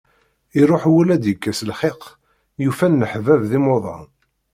[0.59, 2.01] Iṛuḥ wul ad d-yekkes lxiq,
[2.63, 4.05] yufa-n leḥbab d imuḍan.